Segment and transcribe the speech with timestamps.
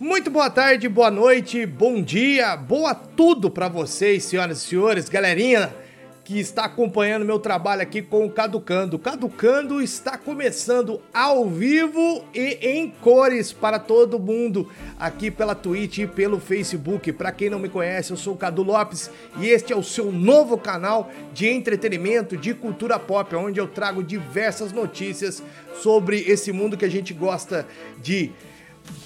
[0.00, 5.74] Muito boa tarde, boa noite, bom dia, boa tudo para vocês, senhoras e senhores, galerinha
[6.22, 8.96] que está acompanhando meu trabalho aqui com o Caducando.
[8.96, 16.06] Caducando está começando ao vivo e em cores para todo mundo aqui pela Twitch e
[16.06, 17.10] pelo Facebook.
[17.12, 19.10] Para quem não me conhece, eu sou o Cadu Lopes
[19.40, 24.00] e este é o seu novo canal de entretenimento, de cultura pop, onde eu trago
[24.00, 25.42] diversas notícias
[25.82, 27.66] sobre esse mundo que a gente gosta
[28.00, 28.30] de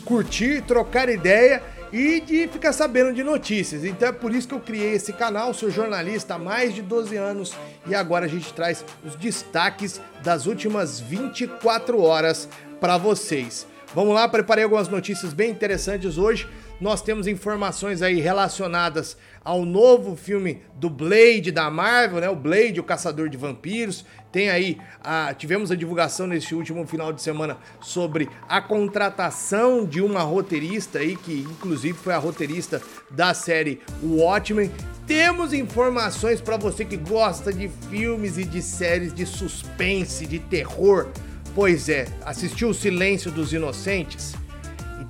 [0.04, 3.84] curtir, trocar ideia e de ficar sabendo de notícias.
[3.84, 7.16] Então é por isso que eu criei esse canal, sou jornalista há mais de 12
[7.16, 7.54] anos
[7.86, 12.48] e agora a gente traz os destaques das últimas 24 horas
[12.80, 13.66] para vocês.
[13.94, 16.48] Vamos lá, preparei algumas notícias bem interessantes hoje.
[16.80, 22.28] Nós temos informações aí relacionadas ao novo filme do Blade da Marvel, né?
[22.28, 24.04] O Blade, o Caçador de Vampiros.
[24.30, 30.00] Tem aí, a, tivemos a divulgação nesse último final de semana sobre a contratação de
[30.00, 34.70] uma roteirista aí, que inclusive foi a roteirista da série Watchmen.
[35.06, 41.08] Temos informações para você que gosta de filmes e de séries de suspense, de terror.
[41.54, 44.34] Pois é, assistiu O Silêncio dos Inocentes?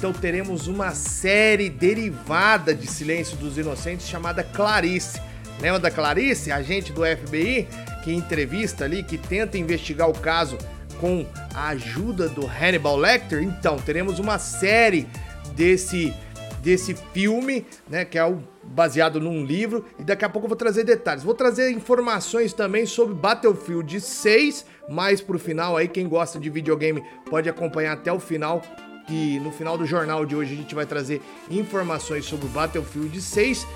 [0.03, 5.21] Então teremos uma série derivada de Silêncio dos Inocentes chamada Clarice.
[5.61, 7.69] Lembra da Clarice, agente do FBI,
[8.03, 10.59] que entrevista ali, que tenta investigar o caso
[10.99, 13.45] com a ajuda do Hannibal Lecter?
[13.45, 15.07] Então, teremos uma série
[15.55, 16.13] desse
[16.61, 20.57] desse filme, né, que é o baseado num livro, e daqui a pouco eu vou
[20.57, 21.23] trazer detalhes.
[21.23, 27.03] Vou trazer informações também sobre Battlefield 6, mais pro final aí, quem gosta de videogame
[27.29, 28.63] pode acompanhar até o final,
[29.07, 33.67] que no final do jornal de hoje a gente vai trazer informações sobre Battlefield 6.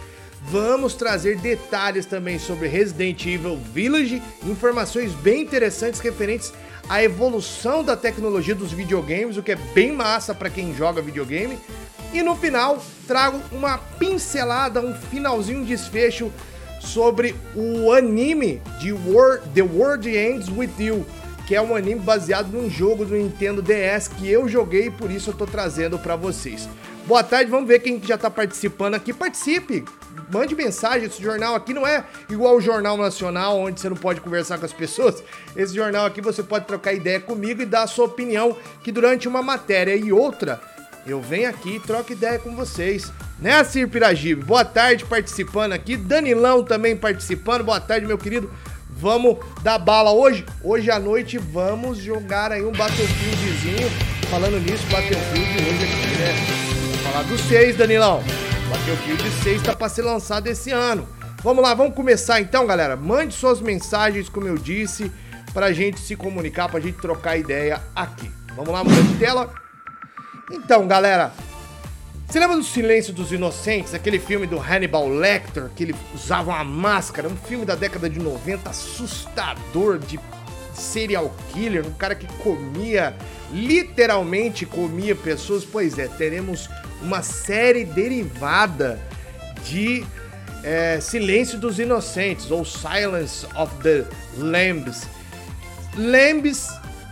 [0.42, 6.52] Vamos trazer detalhes também sobre Resident Evil Village, informações bem interessantes referentes
[6.88, 11.58] à evolução da tecnologia dos videogames, o que é bem massa para quem joga videogame.
[12.12, 16.30] E no final, trago uma pincelada, um finalzinho desfecho
[16.80, 21.05] sobre o anime de War The World Ends With You,
[21.46, 25.11] que é um anime baseado num jogo do Nintendo DS que eu joguei e por
[25.11, 26.68] isso eu tô trazendo para vocês.
[27.07, 29.12] Boa tarde, vamos ver quem já tá participando aqui.
[29.12, 29.84] Participe,
[30.29, 31.07] mande mensagem.
[31.07, 34.67] Esse jornal aqui não é igual o Jornal Nacional, onde você não pode conversar com
[34.67, 35.23] as pessoas.
[35.55, 39.28] Esse jornal aqui você pode trocar ideia comigo e dar a sua opinião, que durante
[39.28, 40.61] uma matéria e outra
[41.07, 43.13] eu venho aqui e troco ideia com vocês.
[43.39, 44.42] Né, Cir Piragibe?
[44.42, 45.96] Boa tarde participando aqui.
[45.96, 47.63] Danilão também participando.
[47.63, 48.51] Boa tarde, meu querido.
[48.98, 50.45] Vamos dar bala hoje?
[50.64, 53.90] Hoje à noite vamos jogar aí um Battlefieldzinho.
[54.30, 56.33] Falando nisso, Battlefield hoje aqui, né?
[56.80, 58.23] Vamos falar do 6, Danilão.
[58.70, 61.07] Battlefield 6 tá para ser lançado esse ano.
[61.42, 62.96] Vamos lá, vamos começar então, galera.
[62.96, 65.13] Mande suas mensagens, como eu disse,
[65.52, 68.30] pra gente se comunicar, pra gente trocar ideia aqui.
[68.57, 69.52] Vamos lá, mudar de tela.
[70.51, 71.33] Então, galera,
[72.27, 76.64] você lembra do Silêncio dos Inocentes, aquele filme do Hannibal Lecter, que ele usava uma
[76.64, 80.19] máscara, um filme da década de 90 assustador de
[80.75, 83.14] serial killer, um cara que comia,
[83.53, 85.64] literalmente comia pessoas?
[85.64, 86.69] Pois é, teremos
[87.01, 89.01] uma série derivada
[89.64, 90.05] de
[90.64, 94.05] é, Silêncio dos Inocentes, ou Silence of the
[94.37, 95.07] Lambs.
[95.97, 96.69] Lambs,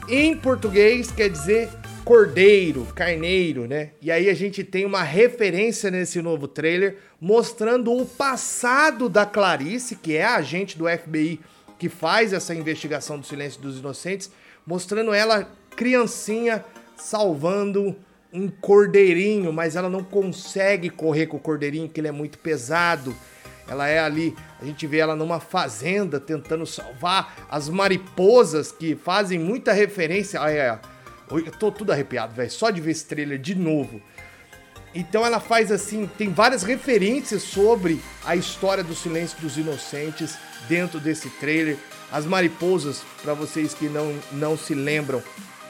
[0.08, 1.70] em português, quer dizer
[2.04, 3.90] cordeiro, carneiro, né?
[4.00, 9.96] E aí a gente tem uma referência nesse novo trailer mostrando o passado da Clarice,
[9.96, 11.40] que é a agente do FBI
[11.78, 14.30] que faz essa investigação do silêncio dos inocentes,
[14.66, 16.64] mostrando ela criancinha
[16.96, 17.96] salvando
[18.32, 23.14] um cordeirinho, mas ela não consegue correr com o cordeirinho, que ele é muito pesado.
[23.66, 29.38] Ela é ali, a gente vê ela numa fazenda tentando salvar as mariposas que fazem
[29.38, 30.40] muita referência.
[30.40, 30.80] Olha,
[31.30, 34.00] eu tô tudo arrepiado, velho, só de ver esse trailer de novo.
[34.94, 40.36] Então ela faz assim, tem várias referências sobre a história do Silêncio dos Inocentes
[40.68, 41.76] dentro desse trailer.
[42.12, 45.20] As mariposas, para vocês que não, não se lembram,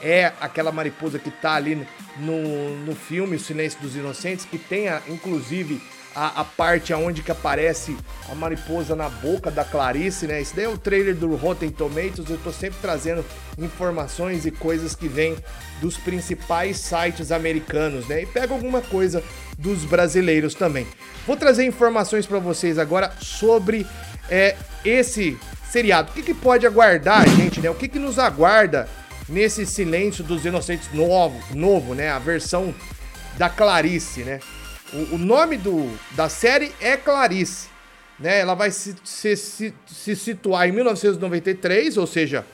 [0.01, 1.87] é aquela mariposa que tá ali
[2.17, 5.81] no, no filme O Silêncio dos Inocentes, que tem a, inclusive
[6.15, 7.95] a, a, parte aonde que aparece
[8.31, 10.41] a mariposa na boca da Clarice, né?
[10.41, 12.29] Esse daí é o trailer do Rotten Tomatoes.
[12.29, 13.23] Eu tô sempre trazendo
[13.57, 15.35] informações e coisas que vêm
[15.81, 18.23] dos principais sites americanos, né?
[18.23, 19.21] E pego alguma coisa
[19.59, 20.87] dos brasileiros também.
[21.27, 23.85] Vou trazer informações para vocês agora sobre
[24.29, 25.37] é, esse
[25.69, 26.11] seriado.
[26.11, 27.69] O que, que pode aguardar, gente, né?
[27.69, 28.87] O que, que nos aguarda
[29.27, 32.09] nesse Silêncio dos Inocentes novo, novo, né?
[32.09, 32.73] A versão
[33.37, 34.39] da Clarice, né?
[34.93, 37.67] O, o nome do, da série é Clarice.
[38.19, 38.39] Né?
[38.39, 42.45] Ela vai se, se, se, se situar em 1993, ou seja,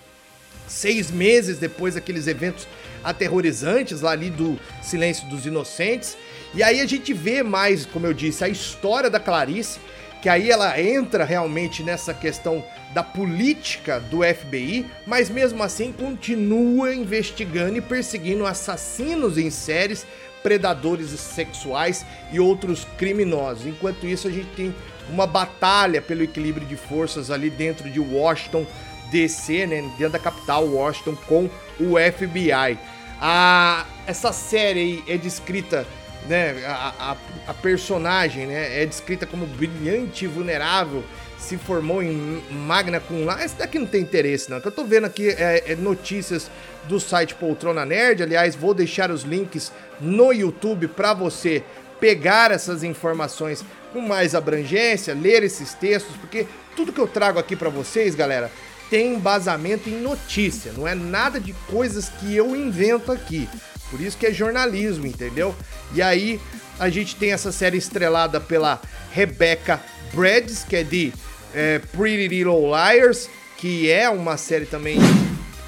[0.67, 2.67] seis meses depois daqueles eventos
[3.03, 6.17] aterrorizantes lá ali do Silêncio dos Inocentes.
[6.53, 9.79] E aí a gente vê mais, como eu disse, a história da Clarice,
[10.21, 12.63] que aí ela entra realmente nessa questão
[12.93, 20.05] da política do FBI, mas mesmo assim continua investigando e perseguindo assassinos em séries,
[20.43, 23.65] predadores sexuais e outros criminosos.
[23.65, 24.75] Enquanto isso, a gente tem
[25.09, 28.65] uma batalha pelo equilíbrio de forças ali dentro de Washington
[29.11, 31.49] DC, né, dentro da capital Washington com
[31.79, 32.77] o FBI.
[33.19, 35.85] A, essa série é descrita
[36.27, 37.17] né, a, a,
[37.47, 41.03] a, personagem né, é descrita como brilhante e vulnerável,
[41.41, 43.43] se formou em magna cum laude.
[43.43, 44.61] Esse daqui não tem interesse, não.
[44.61, 46.49] Que eu tô vendo aqui é, é, notícias
[46.87, 48.23] do site Poltrona Nerd.
[48.23, 51.63] Aliás, vou deixar os links no YouTube para você
[51.99, 57.55] pegar essas informações com mais abrangência, ler esses textos, porque tudo que eu trago aqui
[57.55, 58.51] para vocês, galera,
[58.89, 63.47] tem embasamento em notícia, não é nada de coisas que eu invento aqui.
[63.89, 65.53] Por isso que é jornalismo, entendeu?
[65.93, 66.39] E aí
[66.79, 69.81] a gente tem essa série estrelada pela Rebecca
[70.13, 71.13] Brads, que é de
[71.53, 74.97] é, Pretty Little Liars, que é uma série também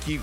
[0.03, 0.19] que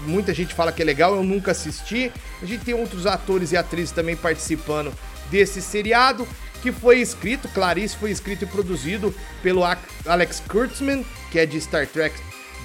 [0.00, 2.12] muita gente fala que é legal, eu nunca assisti.
[2.42, 4.92] A gente tem outros atores e atrizes também participando
[5.30, 6.26] desse seriado,
[6.62, 9.62] que foi escrito, Clarice foi escrito e produzido pelo
[10.06, 12.14] Alex Kurtzman, que é de Star Trek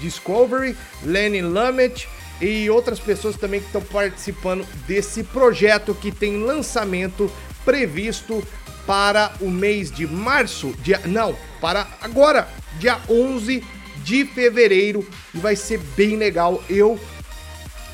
[0.01, 2.07] Discovery, Lenny Lumet,
[2.41, 7.29] e outras pessoas também que estão participando desse projeto que tem lançamento
[7.65, 8.41] previsto
[8.89, 12.49] para o mês de março, dia, não, para agora,
[12.79, 13.63] dia 11
[13.97, 16.63] de fevereiro, e vai ser bem legal.
[16.67, 16.99] Eu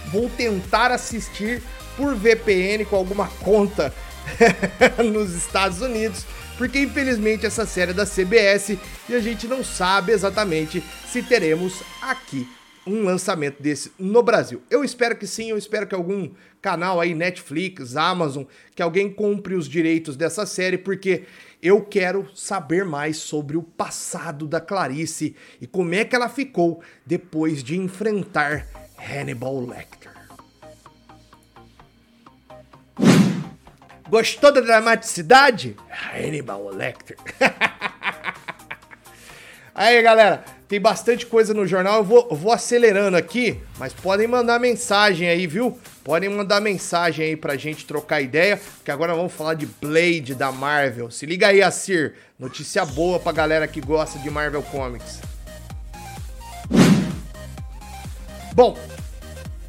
[0.10, 1.62] vou tentar assistir
[1.98, 3.94] por VPN com alguma conta
[5.04, 6.26] nos Estados Unidos,
[6.58, 8.78] porque infelizmente essa série é da CBS
[9.10, 10.82] e a gente não sabe exatamente
[11.12, 12.48] se teremos aqui
[12.86, 14.62] um lançamento desse no Brasil.
[14.70, 16.30] Eu espero que sim, eu espero que algum
[16.62, 18.44] canal aí, Netflix, Amazon,
[18.76, 21.24] que alguém compre os direitos dessa série, porque
[21.62, 26.82] eu quero saber mais sobre o passado da Clarice e como é que ela ficou
[27.06, 28.68] depois de enfrentar
[28.98, 30.12] Hannibal Lecter.
[34.08, 35.76] Gostou da dramaticidade?
[36.14, 37.18] Hannibal Lecter.
[39.74, 41.98] Aí, galera, tem bastante coisa no jornal.
[41.98, 45.78] Eu vou, vou acelerando aqui, mas podem mandar mensagem aí, viu?
[46.04, 50.52] Podem mandar mensagem aí pra gente trocar ideia, que agora vamos falar de Blade da
[50.52, 51.10] Marvel.
[51.12, 52.14] Se liga aí, Assir.
[52.38, 55.20] Notícia boa pra galera que gosta de Marvel Comics.
[58.54, 58.78] Bom,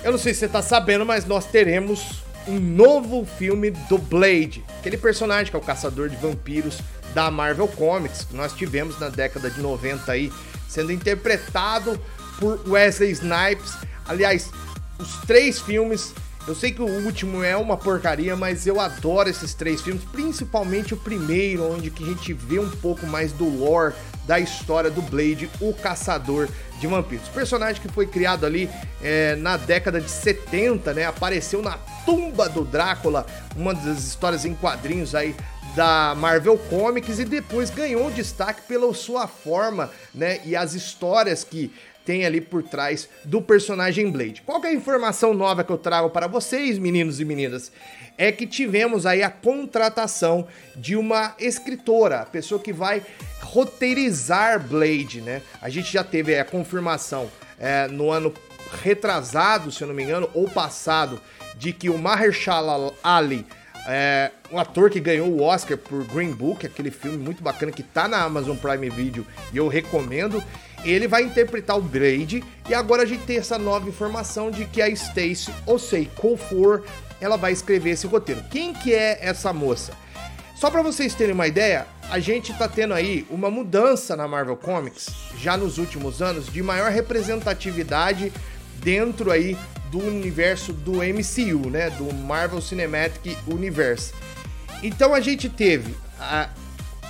[0.02, 4.64] eu não sei se você tá sabendo, mas nós teremos um novo filme do Blade.
[4.78, 6.78] Aquele personagem que é o caçador de vampiros
[7.12, 10.31] da Marvel Comics, que nós tivemos na década de 90 aí,
[10.68, 12.00] sendo interpretado
[12.38, 13.72] por Wesley Snipes.
[14.06, 14.50] Aliás,
[14.98, 16.14] os três filmes,
[16.46, 20.94] eu sei que o último é uma porcaria, mas eu adoro esses três filmes, principalmente
[20.94, 23.94] o primeiro, onde que a gente vê um pouco mais do lore
[24.26, 26.48] da história do Blade, o caçador
[26.81, 27.28] de vampiros.
[27.28, 28.69] Personagem que foi criado ali
[29.02, 31.04] é, na década de 70, né?
[31.04, 33.26] Apareceu na tumba do Drácula,
[33.56, 35.34] uma das histórias em quadrinhos aí
[35.75, 41.70] da Marvel Comics e depois ganhou destaque pela sua forma, né, e as histórias que
[42.06, 44.43] tem ali por trás do personagem Blade.
[44.47, 47.73] Qual é a informação nova que eu trago para vocês, meninos e meninas?
[48.17, 53.03] É que tivemos aí a contratação de uma escritora, pessoa que vai
[53.43, 55.43] roteirizar Blade, né?
[55.60, 58.32] A gente já teve a confirmação é, no ano
[58.82, 61.20] retrasado, se eu não me engano, ou passado,
[61.56, 63.44] de que o Mahershala Ali
[63.89, 67.84] é, um ator que ganhou o Oscar por Green Book, aquele filme muito bacana que
[67.84, 70.43] tá na Amazon Prime Video e eu recomendo.
[70.84, 74.80] Ele vai interpretar o Blade e agora a gente tem essa nova informação de que
[74.80, 76.82] a Stacey Osei Kofor
[77.20, 78.42] ela vai escrever esse roteiro.
[78.50, 79.92] Quem que é essa moça?
[80.54, 84.56] Só para vocês terem uma ideia, a gente tá tendo aí uma mudança na Marvel
[84.56, 88.32] Comics já nos últimos anos de maior representatividade
[88.76, 89.56] dentro aí
[89.90, 91.90] do universo do MCU, né?
[91.90, 94.12] Do Marvel Cinematic Universe.
[94.82, 96.48] Então a gente teve a,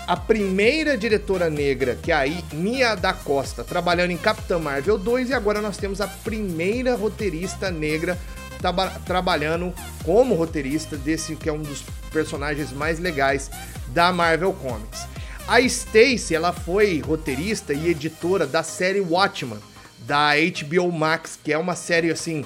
[0.07, 5.31] a primeira diretora negra, que é a Nia da Costa, trabalhando em Capitã Marvel 2,
[5.31, 8.17] e agora nós temos a primeira roteirista negra
[8.59, 13.51] traba trabalhando como roteirista desse que é um dos personagens mais legais
[13.89, 15.07] da Marvel Comics.
[15.47, 19.59] A Stacy, ela foi roteirista e editora da série Watchmen
[20.01, 22.45] da HBO Max, que é uma série assim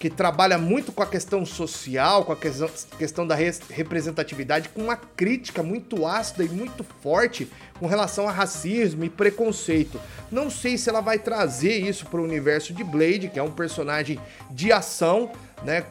[0.00, 2.36] que trabalha muito com a questão social, com a
[2.98, 7.46] questão da representatividade, com uma crítica muito ácida e muito forte
[7.78, 10.00] com relação a racismo e preconceito.
[10.32, 13.50] Não sei se ela vai trazer isso para o universo de Blade, que é um
[13.50, 14.18] personagem
[14.50, 15.30] de ação,
[15.62, 15.84] né?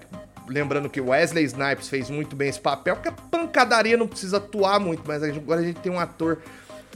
[0.48, 4.80] Lembrando que Wesley Snipes fez muito bem esse papel, porque a pancadaria não precisa atuar
[4.80, 6.40] muito, mas agora a gente tem um ator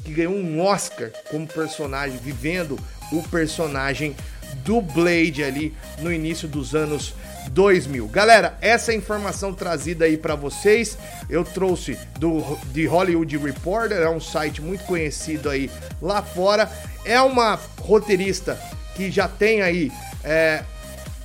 [0.04, 2.80] que ganhou um Oscar como personagem, vivendo
[3.12, 4.16] o personagem
[4.64, 7.14] do Blade ali no início dos anos
[7.50, 8.08] 2000.
[8.08, 10.98] Galera, essa é informação trazida aí para vocês.
[11.30, 15.70] Eu trouxe do de Hollywood Reporter, é um site muito conhecido aí
[16.02, 16.72] lá fora.
[17.06, 18.60] É uma roteirista
[18.96, 19.92] que já tem aí
[20.24, 20.64] é,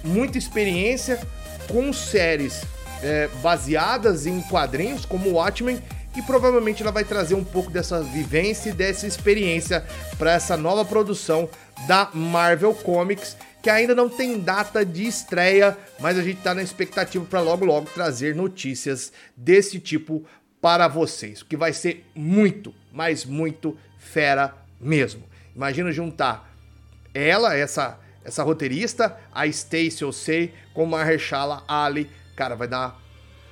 [0.03, 1.21] muita experiência
[1.69, 2.63] com séries
[3.03, 5.81] é, baseadas em quadrinhos como Watchmen
[6.17, 9.85] e provavelmente ela vai trazer um pouco dessa vivência e dessa experiência
[10.19, 11.49] para essa nova produção
[11.87, 16.63] da Marvel Comics que ainda não tem data de estreia, mas a gente está na
[16.63, 20.25] expectativa para logo logo trazer notícias desse tipo
[20.61, 25.25] para vocês, que vai ser muito, mas muito fera mesmo.
[25.55, 26.51] Imagina juntar
[27.13, 33.01] ela, essa essa roteirista, a Stacey Osei com a Mahershala Ali, cara, vai dar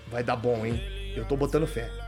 [0.08, 0.80] vai dar bom, hein?
[1.16, 2.05] Eu tô botando fé.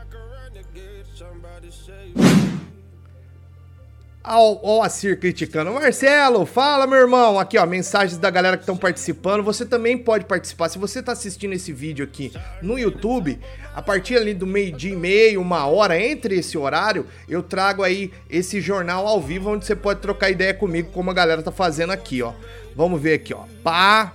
[4.21, 5.71] Ó, o Acir criticando.
[5.71, 7.39] Marcelo, fala, meu irmão.
[7.39, 9.43] Aqui, ó, mensagens da galera que estão participando.
[9.43, 10.67] Você também pode participar.
[10.69, 13.39] Se você tá assistindo esse vídeo aqui no YouTube,
[13.73, 18.11] a partir ali do meio-dia e meio, uma hora, entre esse horário, eu trago aí
[18.29, 21.91] esse jornal ao vivo, onde você pode trocar ideia comigo, como a galera tá fazendo
[21.91, 22.33] aqui, ó.
[22.75, 23.45] Vamos ver aqui, ó.
[23.63, 24.13] Pá.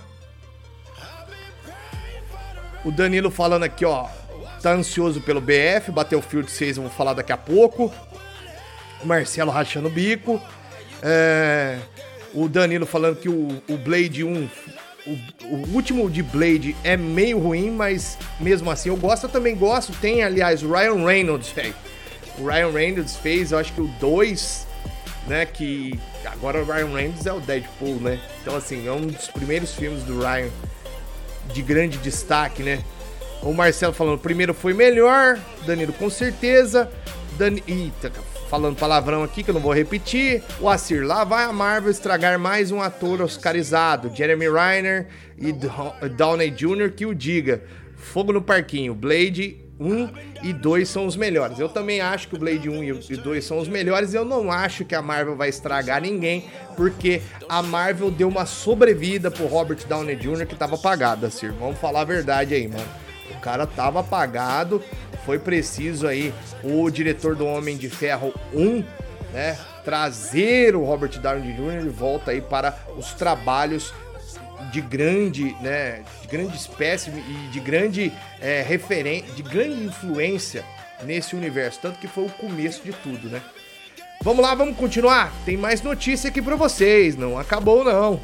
[2.85, 4.07] O Danilo falando aqui, ó.
[4.61, 7.91] Tá ansioso pelo BF, Battlefield 6, vamos falar daqui a pouco.
[9.03, 10.41] Marcelo rachando o bico.
[11.01, 11.77] É,
[12.33, 14.49] o Danilo falando que o, o Blade 1,
[15.05, 15.11] o,
[15.45, 19.93] o, último de Blade é meio ruim, mas mesmo assim eu gosto, eu também gosto.
[19.93, 21.75] Tem, aliás, o Ryan Reynolds, velho.
[22.37, 24.67] O Ryan Reynolds fez, eu acho que o 2,
[25.27, 25.45] né?
[25.45, 28.19] Que agora o Ryan Reynolds é o Deadpool, né?
[28.41, 30.49] Então, assim, é um dos primeiros filmes do Ryan
[31.53, 32.83] de grande destaque, né?
[33.41, 36.91] O Marcelo falando, o primeiro foi melhor, Danilo com certeza.
[37.37, 37.63] Dani...
[37.67, 38.09] Eita,
[38.49, 40.43] falando palavrão aqui que eu não vou repetir.
[40.59, 45.51] O Assir, lá vai a Marvel estragar mais um ator oscarizado, Jeremy Reiner e
[46.09, 46.91] Downey Jr.
[46.95, 47.63] que o diga.
[47.95, 50.09] Fogo no parquinho, Blade 1
[50.43, 51.59] e 2 são os melhores.
[51.59, 54.13] Eu também acho que o Blade 1 e 2 são os melhores.
[54.13, 56.45] Eu não acho que a Marvel vai estragar ninguém,
[56.77, 60.45] porque a Marvel deu uma sobrevida pro Robert Downey Jr.
[60.45, 61.51] que tava apagado, Assir.
[61.51, 62.85] Vamos falar a verdade aí, mano.
[63.35, 64.81] O cara tava apagado,
[65.25, 68.83] foi preciso aí o diretor do Homem de Ferro 1,
[69.33, 71.83] né, trazer o Robert Downey Jr.
[71.83, 73.93] de volta aí para os trabalhos
[74.71, 80.63] de grande, né, de grande espécie e de grande é, referência, de grande influência
[81.03, 83.41] nesse universo, tanto que foi o começo de tudo, né?
[84.21, 85.31] Vamos lá, vamos continuar.
[85.45, 88.19] Tem mais notícia aqui para vocês, não acabou não.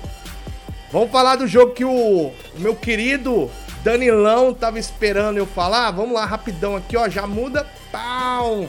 [0.91, 3.51] Vamos falar do jogo que o, o meu querido
[3.83, 5.89] Danilão tava esperando eu falar.
[5.91, 7.09] Vamos lá, rapidão aqui, ó.
[7.09, 7.65] Já muda.
[7.91, 8.67] Pau!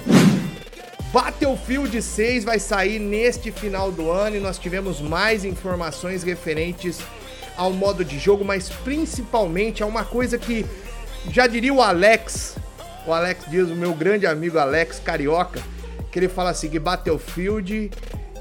[1.12, 6.99] Battlefield 6 vai sair neste final do ano e nós tivemos mais informações referentes
[7.54, 10.64] ao modo de jogo, mas principalmente a uma coisa que
[11.31, 12.57] já diria o Alex,
[13.07, 15.61] o Alex Dias, o meu grande amigo Alex Carioca,
[16.11, 17.90] que ele fala assim que Battlefield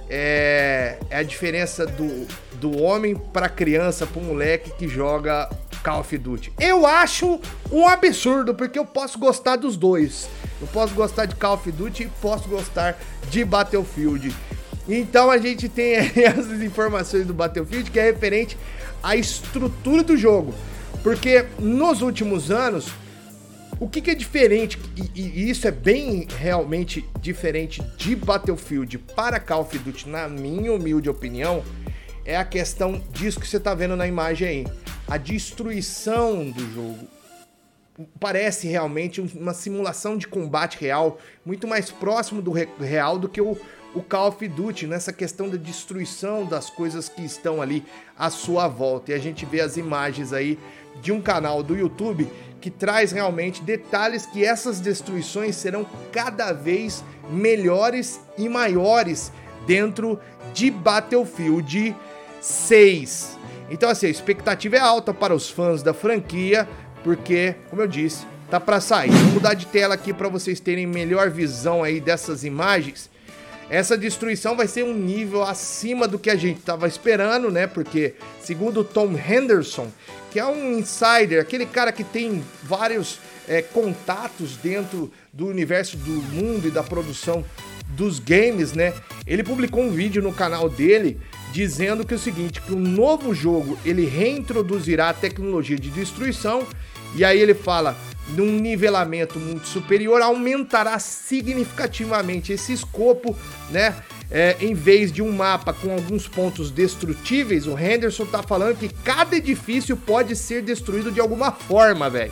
[0.10, 5.50] é, é a diferença do, do homem para criança, para moleque que joga
[5.84, 6.54] Call of Duty.
[6.60, 7.40] Eu acho
[7.72, 10.30] um absurdo, porque eu posso gostar dos dois.
[10.60, 12.98] Eu posso gostar de Call of Duty e posso gostar
[13.30, 14.34] de Battlefield.
[14.88, 18.58] Então a gente tem essas informações do Battlefield que é referente
[19.02, 20.54] à estrutura do jogo.
[21.02, 22.88] Porque nos últimos anos,
[23.80, 24.78] o que, que é diferente,
[25.16, 30.72] e, e, isso é bem realmente diferente de Battlefield para Call of Duty, na minha
[30.72, 31.64] humilde opinião,
[32.24, 34.68] é a questão disso que você está vendo na imagem aí
[35.12, 37.06] a destruição do jogo.
[38.18, 43.58] Parece realmente uma simulação de combate real, muito mais próximo do real do que o,
[43.94, 47.84] o Call of Duty, nessa questão da destruição das coisas que estão ali
[48.18, 49.12] à sua volta.
[49.12, 50.58] E a gente vê as imagens aí
[51.02, 52.30] de um canal do YouTube
[52.62, 59.30] que traz realmente detalhes que essas destruições serão cada vez melhores e maiores
[59.68, 60.18] dentro
[60.54, 61.94] de Battlefield
[62.40, 63.42] 6.
[63.72, 66.68] Então, assim, a expectativa é alta para os fãs da franquia,
[67.06, 69.10] porque, como eu disse, tá para sair.
[69.10, 73.10] Vou mudar de tela aqui para vocês terem melhor visão aí dessas imagens.
[73.70, 77.66] Essa destruição vai ser um nível acima do que a gente estava esperando, né?
[77.66, 79.88] Porque, segundo Tom Henderson,
[80.30, 86.12] que é um insider, aquele cara que tem vários é, contatos dentro do universo do
[86.12, 87.46] mundo e da produção
[87.88, 88.94] dos games, né?
[89.26, 91.22] Ele publicou um vídeo no canal dele
[91.52, 96.66] dizendo que é o seguinte, que o novo jogo ele reintroduzirá a tecnologia de destruição
[97.16, 97.98] e aí ele fala
[98.30, 103.38] num nivelamento muito superior aumentará significativamente esse escopo,
[103.70, 103.96] né?
[104.34, 108.88] É, em vez de um mapa com alguns pontos destrutíveis, o Henderson tá falando que
[108.88, 112.32] cada edifício pode ser destruído de alguma forma, velho.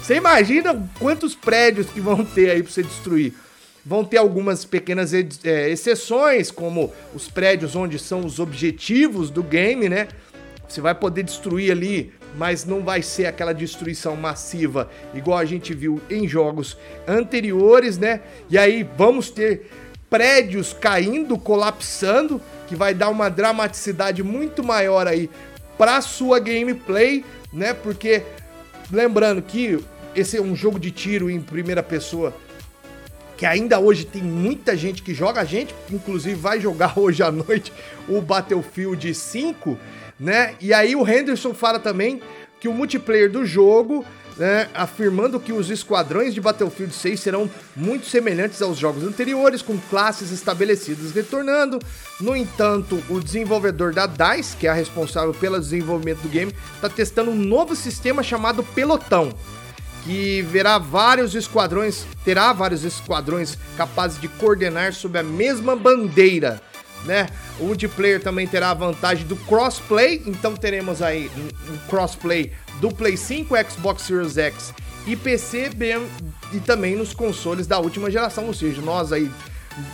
[0.00, 3.34] Você imagina quantos prédios que vão ter aí pra você destruir?
[3.84, 9.88] Vão ter algumas pequenas é, exceções, como os prédios onde são os objetivos do game,
[9.88, 10.08] né?
[10.66, 15.74] Você vai poder destruir ali, mas não vai ser aquela destruição massiva igual a gente
[15.74, 16.76] viu em jogos
[17.06, 18.22] anteriores, né?
[18.48, 19.70] E aí vamos ter
[20.08, 25.28] prédios caindo, colapsando, que vai dar uma dramaticidade muito maior aí
[25.76, 27.74] para sua gameplay, né?
[27.74, 28.22] Porque
[28.90, 29.78] lembrando que
[30.14, 32.32] esse é um jogo de tiro em primeira pessoa
[33.36, 37.30] que ainda hoje tem muita gente que joga, a gente inclusive vai jogar hoje à
[37.30, 37.72] noite
[38.08, 39.78] o Battlefield 5,
[40.18, 40.54] né?
[40.60, 42.20] E aí o Henderson fala também
[42.60, 44.04] que o multiplayer do jogo,
[44.38, 49.78] né, afirmando que os esquadrões de Battlefield 6 serão muito semelhantes aos jogos anteriores, com
[49.90, 51.78] classes estabelecidas retornando.
[52.18, 56.88] No entanto, o desenvolvedor da DICE, que é a responsável pelo desenvolvimento do game, está
[56.88, 59.34] testando um novo sistema chamado Pelotão
[60.04, 66.60] que verá vários esquadrões, terá vários esquadrões capazes de coordenar sob a mesma bandeira,
[67.04, 67.26] né?
[67.58, 73.16] O multiplayer também terá a vantagem do crossplay, então teremos aí um, crossplay do Play
[73.16, 74.74] 5, Xbox Series X
[75.06, 76.06] e PC bem,
[76.52, 79.30] e também nos consoles da última geração, ou seja, nós aí,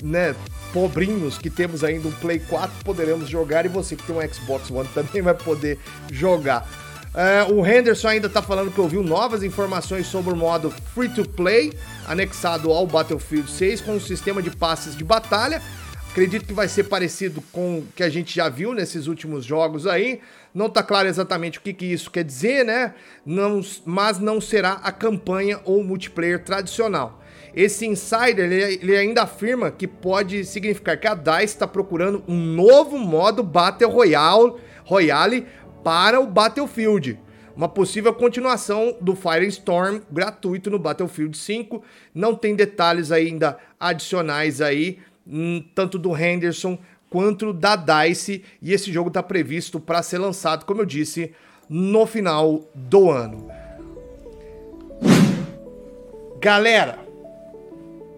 [0.03, 0.35] né,
[0.73, 4.71] pobrinhos que temos ainda um Play 4 poderemos jogar e você que tem um Xbox
[4.71, 5.79] One também vai poder
[6.11, 6.69] jogar.
[7.13, 11.29] Uh, o Henderson ainda está falando que ouviu novas informações sobre o modo Free to
[11.29, 11.73] Play,
[12.07, 15.61] anexado ao Battlefield 6, com um sistema de passes de batalha.
[16.11, 19.87] Acredito que vai ser parecido com o que a gente já viu nesses últimos jogos
[19.87, 20.21] aí.
[20.55, 22.95] Não está claro exatamente o que, que, isso quer dizer, né?
[23.25, 27.21] Não, mas não será a campanha ou multiplayer tradicional.
[27.55, 32.37] Esse insider ele, ele ainda afirma que pode significar que a DICE está procurando um
[32.37, 35.47] novo modo Battle Royale, Royale
[35.83, 37.19] para o Battlefield.
[37.57, 41.83] Uma possível continuação do Firestorm gratuito no Battlefield 5.
[42.15, 46.79] Não tem detalhes ainda adicionais aí, hum, tanto do Henderson
[47.11, 48.45] quanto da DICE.
[48.63, 51.33] E esse jogo está previsto para ser lançado, como eu disse,
[51.69, 53.51] no final do ano.
[56.41, 56.99] Galera,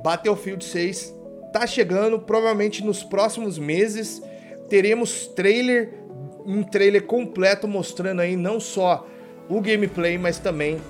[0.04, 1.12] Battlefield 6
[1.52, 4.22] tá chegando, provavelmente nos próximos meses
[4.68, 6.01] teremos trailer
[6.46, 9.06] um trailer completo mostrando aí não só
[9.48, 10.80] o gameplay, mas também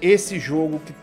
[0.00, 0.94] esse jogo que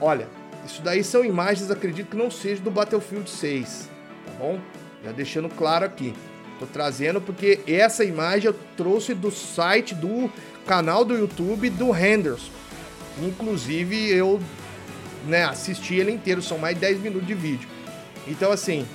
[0.00, 0.28] olha,
[0.64, 3.88] isso daí são imagens, acredito que não seja do Battlefield 6,
[4.26, 4.58] tá bom?
[5.04, 6.14] Já deixando claro aqui.
[6.58, 10.30] Tô trazendo porque essa imagem eu trouxe do site do
[10.66, 12.50] canal do YouTube do Henderson.
[13.22, 14.40] Inclusive eu
[15.26, 17.68] né, assisti ele inteiro, são mais de 10 minutos de vídeo.
[18.26, 18.86] Então assim,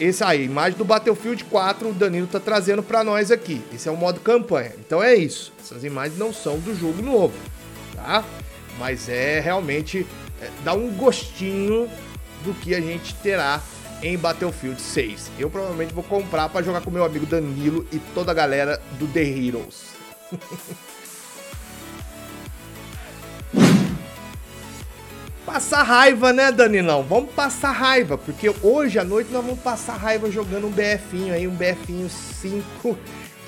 [0.00, 3.62] esse aí, imagem do Battlefield 4, o Danilo tá trazendo para nós aqui.
[3.70, 4.72] Esse é o modo campanha.
[4.78, 5.52] Então é isso.
[5.62, 7.34] Essas imagens não são do jogo novo,
[7.94, 8.24] tá?
[8.78, 10.06] Mas é realmente
[10.40, 11.86] é, dá um gostinho
[12.42, 13.60] do que a gente terá
[14.02, 15.32] em Battlefield 6.
[15.38, 19.06] Eu provavelmente vou comprar para jogar com meu amigo Danilo e toda a galera do
[19.06, 19.90] The Heroes.
[25.52, 27.02] Passar raiva, né, Danilão?
[27.02, 31.48] Vamos passar raiva, porque hoje à noite nós vamos passar raiva jogando um BFinho aí,
[31.48, 32.96] um BFinho 5,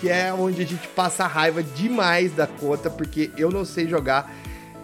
[0.01, 4.35] que é onde a gente passa raiva demais da conta, porque eu não sei jogar.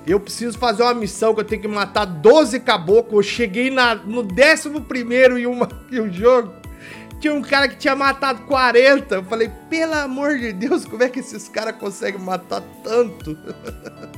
[0.07, 3.27] Eu preciso fazer uma missão que eu tenho que matar 12 caboclos.
[3.27, 6.55] Eu cheguei na, no 11 e, uma, e o jogo.
[7.19, 9.17] Tinha um cara que tinha matado 40.
[9.17, 13.37] Eu falei, pelo amor de Deus, como é que esses caras conseguem matar tanto?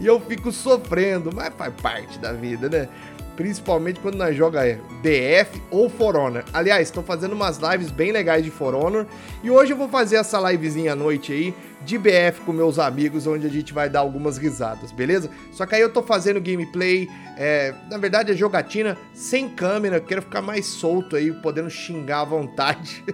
[0.00, 2.88] e eu fico sofrendo, mas faz parte da vida, né?
[3.36, 4.62] Principalmente quando nós joga
[5.00, 6.44] BF ou For Honor.
[6.52, 9.06] Aliás, estou fazendo umas lives bem legais de For Honor.
[9.44, 13.26] E hoje eu vou fazer essa livezinha à noite aí de BF com meus amigos,
[13.26, 15.30] onde a gente vai dar algumas risadas, beleza?
[15.52, 20.22] Só que aí eu tô fazendo gameplay, é, na verdade é jogatina sem câmera, quero
[20.22, 23.04] ficar mais solto aí, podendo xingar à vontade.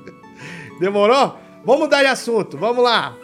[0.78, 1.36] Demorou?
[1.64, 3.16] Vamos mudar de assunto, vamos lá!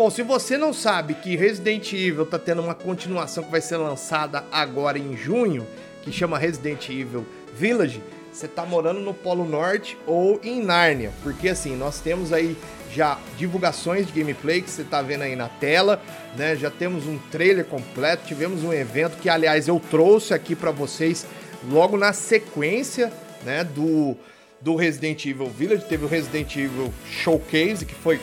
[0.00, 3.76] Bom, se você não sabe que Resident Evil tá tendo uma continuação que vai ser
[3.76, 5.66] lançada agora em junho,
[6.00, 11.50] que chama Resident Evil Village, você tá morando no Polo Norte ou em Nárnia, porque
[11.50, 12.56] assim, nós temos aí
[12.90, 16.00] já divulgações de gameplay que você tá vendo aí na tela,
[16.34, 16.56] né?
[16.56, 21.26] Já temos um trailer completo, tivemos um evento que aliás eu trouxe aqui para vocês
[21.70, 23.12] logo na sequência,
[23.44, 24.16] né, do,
[24.62, 28.18] do Resident Evil Village, teve o Resident Evil Showcase, que foi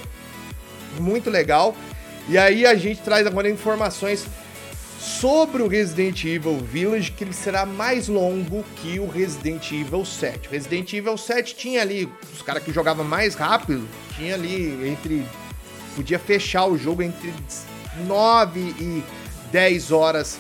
[1.00, 1.76] muito legal.
[2.30, 4.26] E aí a gente traz agora informações
[5.00, 10.50] sobre o Resident Evil Village, que ele será mais longo que o Resident Evil 7.
[10.50, 15.26] O Resident Evil 7 tinha ali, os caras que jogavam mais rápido, tinha ali entre.
[15.96, 17.34] Podia fechar o jogo entre
[18.06, 19.04] 9 e
[19.52, 20.38] 10 horas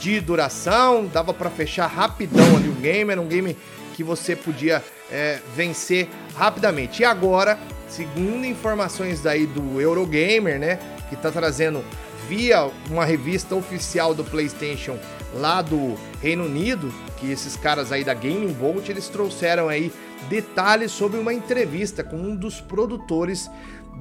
[0.00, 3.56] de duração, dava para fechar rapidão ali o game, era um game
[3.94, 7.02] que você podia é, vencer rapidamente.
[7.02, 11.84] E agora, segundo informações daí do Eurogamer, né, que tá trazendo
[12.28, 14.98] via uma revista oficial do PlayStation
[15.34, 19.92] lá do Reino Unido, que esses caras aí da Gaming Bolt, eles trouxeram aí
[20.28, 23.50] detalhes sobre uma entrevista com um dos produtores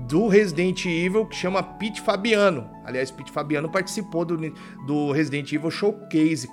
[0.08, 2.70] do Resident Evil que chama Pete Fabiano.
[2.86, 4.38] Aliás, Pete Fabiano participou do,
[4.86, 6.50] do Resident Evil Showcase.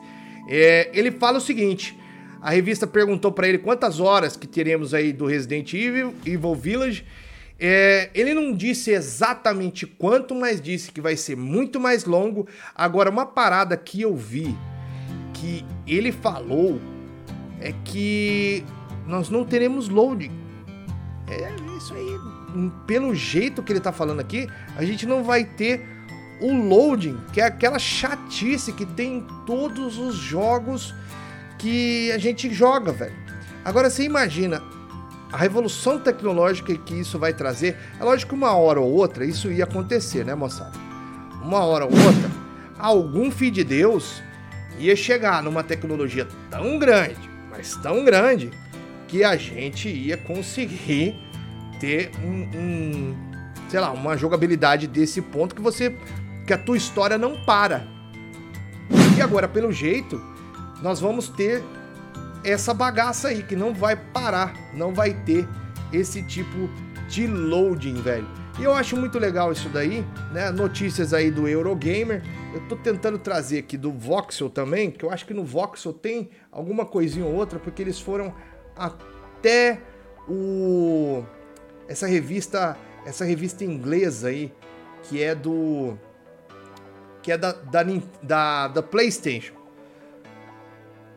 [0.48, 1.98] É, ele fala o seguinte:
[2.40, 7.04] a revista perguntou para ele quantas horas que teremos aí do Resident Evil, Evil Village
[7.62, 12.48] é, ele não disse exatamente quanto, mas disse que vai ser muito mais longo.
[12.74, 14.56] Agora, uma parada que eu vi
[15.34, 16.80] que ele falou
[17.60, 18.64] é que
[19.06, 20.30] nós não teremos loading.
[21.28, 22.18] É isso aí.
[22.86, 25.86] Pelo jeito que ele tá falando aqui, a gente não vai ter
[26.40, 30.94] o loading, que é aquela chatice que tem em todos os jogos
[31.60, 33.14] que a gente joga, velho.
[33.64, 34.62] Agora você imagina,
[35.30, 39.52] a revolução tecnológica que isso vai trazer, é lógico que uma hora ou outra isso
[39.52, 40.72] ia acontecer, né, moçada?
[41.42, 42.30] Uma hora ou outra,
[42.78, 44.22] algum filho de Deus
[44.78, 48.50] ia chegar numa tecnologia tão grande, mas tão grande,
[49.06, 51.14] que a gente ia conseguir
[51.78, 53.16] ter um, um
[53.68, 55.94] sei lá, uma jogabilidade desse ponto que você
[56.46, 57.86] que a tua história não para.
[59.16, 60.20] E agora, pelo jeito,
[60.82, 61.62] nós vamos ter
[62.44, 65.46] essa bagaça aí que não vai parar, não vai ter
[65.92, 66.68] esse tipo
[67.08, 68.26] de loading, velho.
[68.58, 70.50] E eu acho muito legal isso daí, né?
[70.50, 72.22] Notícias aí do Eurogamer.
[72.52, 76.30] Eu tô tentando trazer aqui do Voxel também, que eu acho que no Voxel tem
[76.50, 78.34] alguma coisinha ou outra, porque eles foram
[78.76, 79.80] até
[80.28, 81.24] o
[81.88, 84.52] essa revista, essa revista inglesa aí,
[85.04, 85.96] que é do
[87.22, 87.82] que é da, da,
[88.22, 89.59] da, da PlayStation.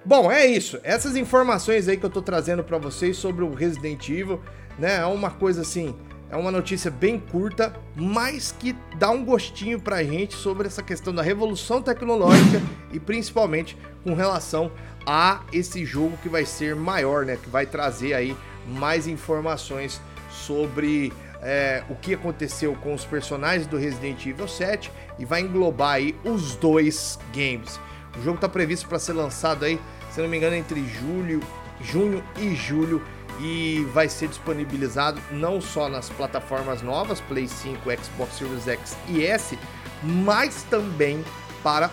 [0.06, 0.80] Bom, é isso.
[0.84, 4.42] Essas informações aí que eu tô trazendo para vocês sobre o Resident Evil,
[4.78, 4.98] né?
[4.98, 5.96] É uma coisa assim,
[6.30, 11.16] é uma notícia bem curta, mas que dá um gostinho pra gente sobre essa questão
[11.16, 12.62] da revolução tecnológica
[12.92, 14.72] e principalmente com relação
[15.06, 17.38] a esse jogo que vai ser maior, né?
[17.42, 18.36] Que vai trazer aí
[18.68, 25.24] mais informações sobre é, o que aconteceu com os personagens do Resident Evil 7 e
[25.24, 27.80] vai englobar aí os dois games.
[28.18, 29.80] O jogo está previsto para ser lançado aí,
[30.12, 31.42] se não me engano, entre julho,
[31.82, 33.02] junho e julho
[33.40, 39.26] e vai ser disponibilizado não só nas plataformas novas, Play 5, Xbox Series X e
[39.26, 39.58] S,
[40.04, 41.24] mas também
[41.64, 41.90] para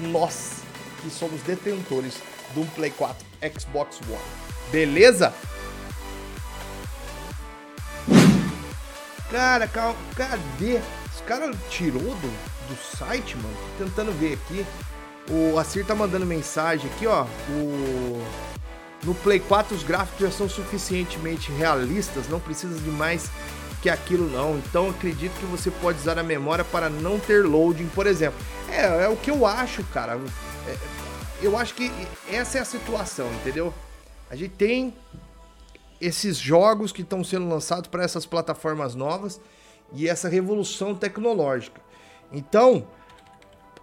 [0.00, 0.62] nós
[1.02, 2.20] que somos detentores
[2.54, 3.26] do Play 4
[3.58, 4.20] Xbox One.
[4.70, 5.34] Beleza?
[9.30, 10.80] Cara, cadê?
[11.12, 13.56] Os caras tirou do, do site, mano?
[13.78, 14.64] Tô tentando ver aqui.
[15.30, 17.24] O Acir tá mandando mensagem aqui, ó.
[17.48, 18.22] O...
[19.04, 23.30] No Play 4 os gráficos já são suficientemente realistas, não precisa de mais
[23.82, 24.56] que aquilo não.
[24.58, 28.38] Então acredito que você pode usar a memória para não ter loading, por exemplo.
[28.70, 30.18] É, é o que eu acho, cara.
[30.66, 30.76] É,
[31.42, 31.92] eu acho que
[32.30, 33.72] essa é a situação, entendeu?
[34.30, 34.94] A gente tem
[36.00, 39.40] esses jogos que estão sendo lançados para essas plataformas novas
[39.92, 41.80] e essa revolução tecnológica.
[42.32, 42.86] Então,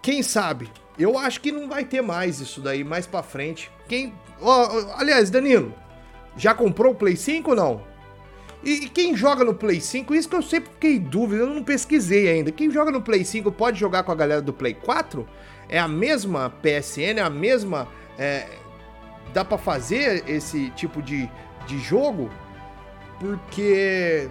[0.01, 3.71] quem sabe eu acho que não vai ter mais isso daí mais para frente.
[3.88, 5.73] Quem, oh, aliás, Danilo,
[6.36, 7.91] já comprou o Play 5 ou não?
[8.63, 11.63] E quem joga no Play 5, isso que eu sempre fiquei em dúvida, eu não
[11.63, 12.51] pesquisei ainda.
[12.51, 15.27] Quem joga no Play 5 pode jogar com a galera do Play 4?
[15.67, 17.88] É a mesma PSN, é a mesma.
[18.19, 18.47] É,
[19.34, 21.27] dá para fazer esse tipo de,
[21.65, 22.30] de jogo?
[23.19, 24.30] Porque.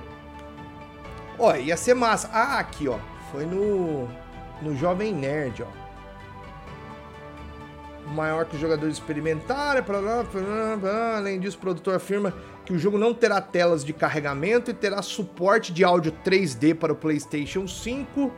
[1.36, 2.30] Ó, ia ser massa.
[2.32, 2.98] Ah, aqui, ó.
[3.32, 4.08] Foi no.
[4.62, 5.80] No Jovem Nerd, ó
[8.10, 9.82] maior que os jogadores experimentarem.
[11.16, 15.02] Além disso, o produtor afirma que o jogo não terá telas de carregamento e terá
[15.02, 18.32] suporte de áudio 3D para o PlayStation 5.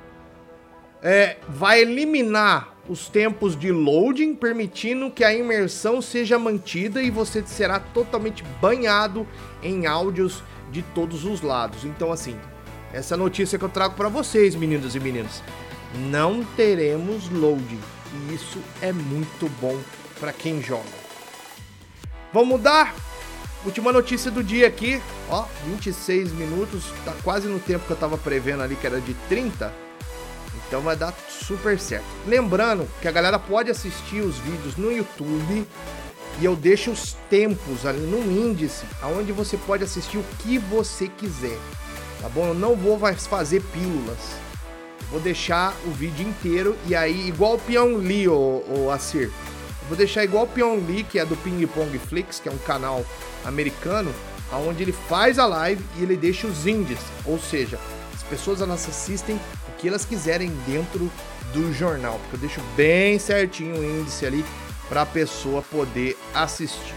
[1.02, 7.42] É, vai eliminar os tempos de loading, permitindo que a imersão seja mantida e você
[7.44, 9.26] será totalmente banhado
[9.62, 11.84] em áudios de todos os lados.
[11.84, 12.36] Então, assim,
[12.92, 15.42] essa notícia que eu trago para vocês, meninos e meninas,
[16.10, 17.80] não teremos loading.
[18.14, 19.78] E isso é muito bom
[20.20, 20.84] para quem joga.
[22.32, 22.94] Vamos mudar?
[23.64, 28.18] Última notícia do dia aqui, ó, 26 minutos, tá quase no tempo que eu tava
[28.18, 29.72] prevendo ali, que era de 30.
[30.66, 32.06] Então vai dar super certo.
[32.26, 35.66] Lembrando que a galera pode assistir os vídeos no YouTube
[36.40, 41.08] e eu deixo os tempos ali no índice, aonde você pode assistir o que você
[41.08, 41.58] quiser.
[42.20, 42.48] Tá bom?
[42.48, 44.18] Eu não vou fazer pílulas.
[45.12, 49.30] Vou deixar o vídeo inteiro e aí, igual o Pyong Lee, o, o Acir.
[49.86, 52.56] Vou deixar igual o Pyong Lee, que é do Ping Pong Flix, que é um
[52.56, 53.04] canal
[53.44, 54.10] americano,
[54.66, 57.04] onde ele faz a live e ele deixa os índices.
[57.26, 57.78] Ou seja,
[58.14, 61.12] as pessoas elas assistem o que elas quiserem dentro
[61.52, 62.18] do jornal.
[62.22, 64.42] Porque eu deixo bem certinho o índice ali
[64.88, 66.94] para a pessoa poder assistir.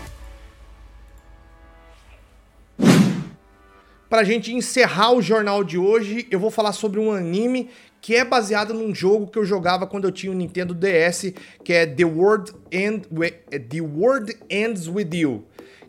[4.07, 7.69] Para a gente encerrar o jornal de hoje, eu vou falar sobre um anime
[8.05, 11.33] que é baseado num jogo que eu jogava quando eu tinha o um Nintendo DS,
[11.63, 13.07] que é The World, End,
[13.49, 15.43] The World Ends With You,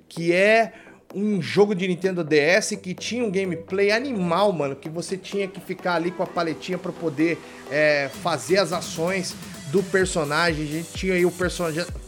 [0.09, 0.73] que é
[1.15, 5.61] um jogo de Nintendo DS que tinha um gameplay animal, mano, que você tinha que
[5.61, 7.37] ficar ali com a paletinha para poder
[7.71, 9.35] é, fazer as ações
[9.71, 10.65] do personagem.
[10.65, 11.33] A gente tinha aí o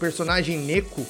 [0.00, 1.04] personagem Neko,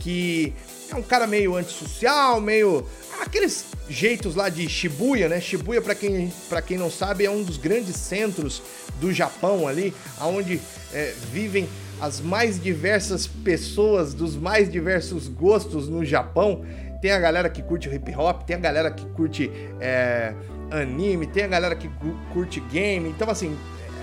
[0.00, 0.54] que
[0.90, 2.86] é um cara meio antissocial, meio
[3.20, 5.40] aqueles jeitos lá de Shibuya, né?
[5.40, 8.62] Shibuya, para quem, pra quem não sabe, é um dos grandes centros
[9.00, 10.60] do Japão ali, onde
[10.92, 11.68] é, vivem
[12.00, 16.64] as mais diversas pessoas dos mais diversos gostos no Japão.
[17.00, 20.34] Tem a galera que curte hip hop, tem a galera que curte é,
[20.70, 21.88] anime, tem a galera que
[22.32, 23.08] curte game.
[23.08, 23.56] Então, assim,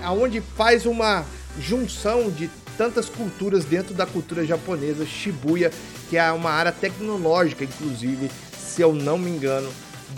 [0.04, 1.26] aonde faz uma
[1.60, 5.72] junção de tantas culturas dentro da cultura japonesa, Shibuya,
[6.10, 9.72] que é uma área tecnológica, inclusive, se eu não me engano,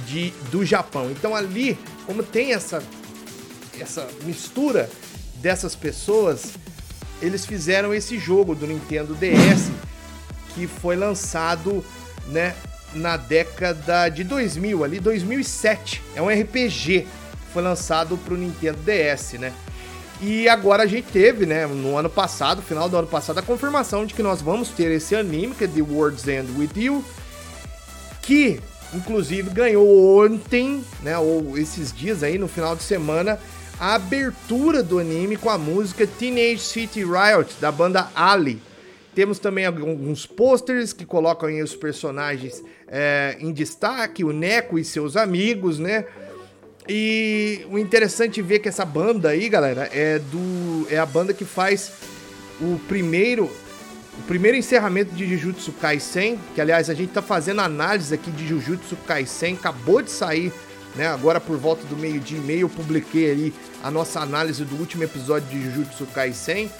[0.06, 1.10] de, do Japão.
[1.12, 2.82] Então ali, como tem essa,
[3.80, 4.89] essa mistura
[5.36, 6.54] dessas pessoas,
[7.22, 9.72] eles fizeram esse jogo do Nintendo DS
[10.54, 11.86] que foi lançado,
[12.28, 12.56] né,
[12.93, 16.02] na década de 2000, ali 2007.
[16.15, 17.08] É um RPG,
[17.54, 19.54] foi lançado para o Nintendo DS, né?
[20.19, 24.06] E agora a gente teve, né, no ano passado, final do ano passado, a confirmação
[24.06, 27.06] de que nós vamos ter esse anime, que é The World's End With You,
[28.21, 28.60] que
[28.93, 33.39] inclusive ganhou ontem, né, ou esses dias aí no final de semana,
[33.80, 38.60] a abertura do anime com a música Teenage City Riot da banda Ali.
[39.13, 44.86] Temos também alguns posters que colocam aí os personagens é, em destaque, o Neko e
[44.86, 46.06] seus amigos, né?
[46.89, 51.43] E o interessante ver que essa banda aí, galera, é do é a banda que
[51.43, 51.91] faz
[52.62, 53.52] o primeiro
[54.17, 58.47] o primeiro encerramento de Jujutsu Kaisen, que aliás a gente tá fazendo análise aqui de
[58.47, 60.52] Jujutsu Kaisen, acabou de sair,
[60.95, 61.08] né?
[61.08, 65.04] Agora por volta do meio-dia e meio eu publiquei ali a nossa análise do último
[65.04, 66.71] episódio de Jujutsu Kaisen.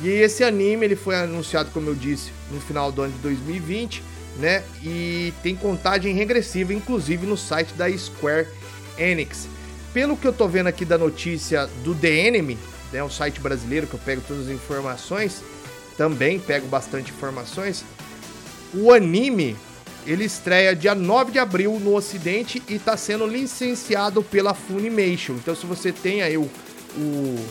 [0.00, 4.02] E esse anime ele foi anunciado, como eu disse, no final do ano de 2020,
[4.38, 4.62] né?
[4.82, 8.46] E tem contagem regressiva, inclusive no site da Square
[8.98, 9.48] Enix.
[9.92, 12.58] Pelo que eu tô vendo aqui da notícia do The Enemy,
[12.92, 15.42] né, o site brasileiro que eu pego todas as informações,
[15.96, 17.84] também pego bastante informações.
[18.74, 19.56] O anime
[20.06, 25.34] ele estreia dia 9 de abril no ocidente e está sendo licenciado pela Funimation.
[25.34, 26.48] Então se você tem aí o,
[26.96, 27.46] o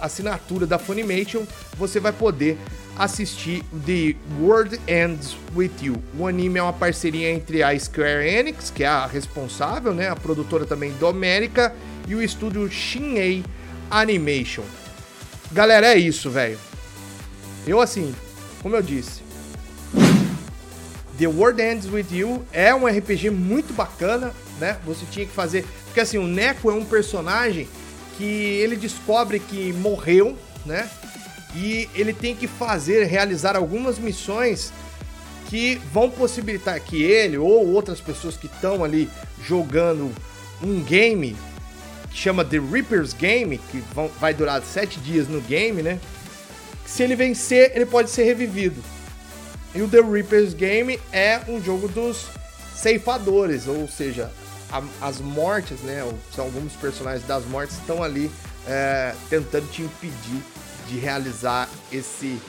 [0.00, 2.58] assinatura da Funimation, você vai poder
[2.98, 6.02] assistir The World Ends With You.
[6.18, 10.16] O anime é uma parceria entre a Square Enix, que é a responsável, né, a
[10.16, 11.74] produtora também do América,
[12.08, 13.44] e o estúdio Shinei
[13.90, 14.64] Animation.
[15.52, 16.58] Galera, é isso, velho.
[17.66, 18.14] Eu, assim,
[18.62, 19.22] como eu disse,
[21.18, 24.78] The World Ends With You é um RPG muito bacana, né?
[24.84, 25.64] Você tinha que fazer.
[25.86, 27.68] Porque, assim, o Neko é um personagem
[28.16, 30.88] que ele descobre que morreu, né?
[31.54, 34.72] E ele tem que fazer, realizar algumas missões
[35.48, 39.08] que vão possibilitar que ele ou outras pessoas que estão ali
[39.42, 40.12] jogando
[40.62, 41.36] um game
[42.10, 45.98] que chama The Reaper's Game, que vão, vai durar sete dias no game, né?
[46.86, 48.82] Se ele vencer, ele pode ser revivido.
[49.74, 52.26] E o The Reaper's Game é um jogo dos
[52.74, 54.30] ceifadores, ou seja,
[54.70, 56.00] a, as mortes, né?
[56.34, 58.30] São alguns personagens das mortes estão ali
[58.66, 60.42] é, tentando te impedir
[60.88, 62.40] de realizar esse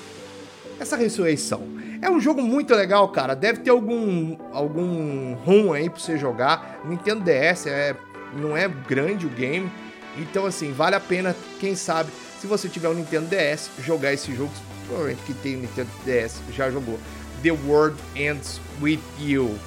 [0.79, 1.62] essa ressurreição.
[2.01, 3.36] É um jogo muito legal, cara.
[3.36, 6.82] Deve ter algum algum rum aí para você jogar.
[6.86, 7.95] Nintendo DS é
[8.34, 9.71] não é grande o game,
[10.15, 14.34] então assim vale a pena, quem sabe se você tiver um Nintendo DS, jogar esse
[14.34, 14.51] jogo,
[14.88, 16.97] provavelmente que tem um Nintendo DS já jogou.
[17.43, 19.58] The World Ends With You.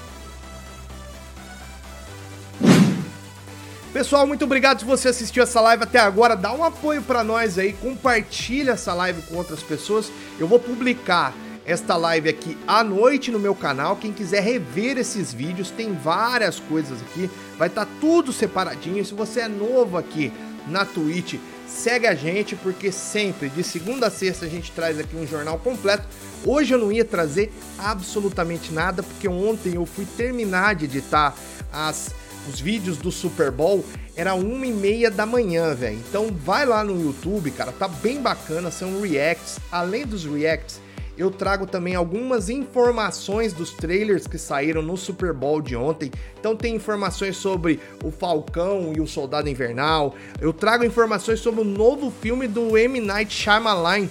[3.93, 6.35] Pessoal, muito obrigado se você assistiu essa live até agora.
[6.35, 10.11] Dá um apoio para nós aí, compartilha essa live com outras pessoas.
[10.41, 11.35] Eu vou publicar
[11.67, 13.97] esta live aqui à noite no meu canal.
[13.97, 17.31] Quem quiser rever esses vídeos, tem várias coisas aqui.
[17.59, 19.05] Vai estar tá tudo separadinho.
[19.05, 20.33] Se você é novo aqui
[20.67, 21.35] na Twitch,
[21.69, 25.59] segue a gente, porque sempre, de segunda a sexta, a gente traz aqui um jornal
[25.59, 26.09] completo.
[26.47, 31.35] Hoje eu não ia trazer absolutamente nada, porque ontem eu fui terminar de editar
[31.71, 32.15] as,
[32.49, 33.85] os vídeos do Super Bowl
[34.17, 35.97] era uma e meia da manhã, velho.
[36.09, 39.59] Então vai lá no YouTube, cara, tá bem bacana, são reacts.
[39.71, 40.81] Além dos reacts,
[41.17, 46.11] eu trago também algumas informações dos trailers que saíram no Super Bowl de ontem.
[46.39, 50.15] Então tem informações sobre o Falcão e o Soldado Invernal.
[50.41, 54.09] Eu trago informações sobre o novo filme do M Night Shyamalan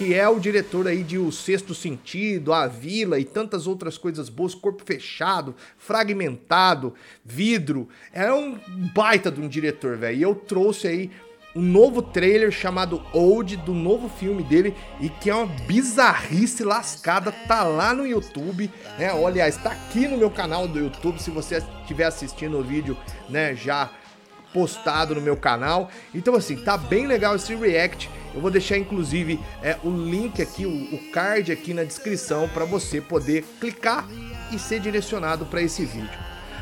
[0.00, 4.30] que é o diretor aí de O Sexto Sentido, A Vila e tantas outras coisas
[4.30, 7.86] boas, Corpo Fechado, Fragmentado, Vidro.
[8.10, 8.58] É um
[8.94, 10.16] baita de um diretor, velho.
[10.16, 11.10] E eu trouxe aí
[11.54, 17.30] um novo trailer chamado Old do novo filme dele e que é uma bizarrice lascada,
[17.30, 19.12] tá lá no YouTube, né?
[19.12, 22.96] Olha, está aqui no meu canal do YouTube, se você estiver assistindo o vídeo,
[23.28, 23.90] né, já
[24.54, 25.90] postado no meu canal.
[26.14, 28.08] Então assim, tá bem legal esse react.
[28.34, 32.64] Eu vou deixar inclusive é, o link aqui, o, o card aqui na descrição para
[32.64, 34.06] você poder clicar
[34.52, 36.18] e ser direcionado para esse vídeo.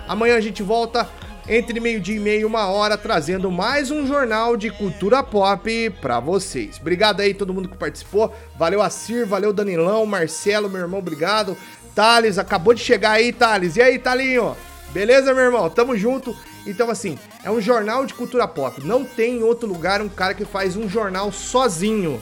[0.07, 1.09] Amanhã a gente volta
[1.49, 6.79] entre meio-dia e meia uma hora trazendo mais um jornal de cultura pop para vocês.
[6.79, 8.35] Obrigado aí todo mundo que participou.
[8.57, 11.57] Valeu Acir, valeu Danilão, Marcelo, meu irmão, obrigado.
[11.95, 13.77] Thales, acabou de chegar aí, Thales.
[13.77, 14.57] E aí, Talinho?
[14.93, 15.69] Beleza, meu irmão?
[15.69, 16.37] Tamo junto.
[16.69, 18.85] Então, assim, é um jornal de cultura pop.
[18.85, 22.21] Não tem em outro lugar um cara que faz um jornal sozinho.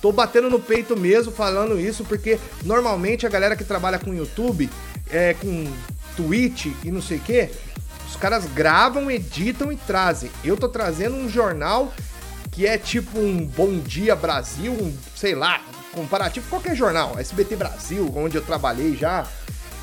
[0.00, 4.68] Tô batendo no peito mesmo falando isso, porque normalmente a galera que trabalha com YouTube,
[5.10, 5.70] é, com
[6.16, 7.50] Twitch e não sei o que,
[8.08, 10.30] os caras gravam, editam e trazem.
[10.42, 11.92] Eu tô trazendo um jornal
[12.50, 15.60] que é tipo um Bom Dia Brasil, um, sei lá,
[15.92, 19.26] comparativo qualquer jornal, SBT Brasil, onde eu trabalhei já.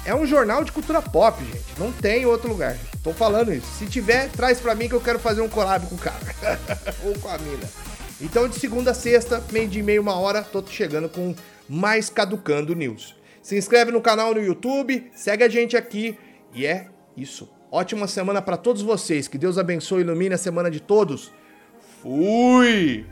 [0.06, 1.78] É um jornal de cultura pop, gente.
[1.78, 2.78] Não tem outro lugar.
[3.04, 3.68] Tô falando isso.
[3.78, 6.20] Se tiver, traz pra mim que eu quero fazer um collab com o cara.
[7.06, 7.70] Ou com a mina.
[8.22, 11.34] Então, de segunda a sexta, meio de meia, uma hora, tô chegando com
[11.68, 13.16] mais Caducando News.
[13.42, 16.18] Se inscreve no canal no YouTube, segue a gente aqui
[16.54, 17.50] e é isso.
[17.72, 19.28] Ótima semana para todos vocês.
[19.28, 21.32] Que Deus abençoe e ilumine a semana de todos.
[22.02, 23.06] Fui!